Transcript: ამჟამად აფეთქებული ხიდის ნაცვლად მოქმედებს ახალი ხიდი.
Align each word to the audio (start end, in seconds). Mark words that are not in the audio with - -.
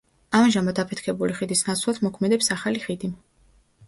ამჟამად 0.37 0.79
აფეთქებული 0.83 1.35
ხიდის 1.39 1.61
ნაცვლად 1.67 1.99
მოქმედებს 2.05 2.49
ახალი 2.57 2.81
ხიდი. 2.87 3.11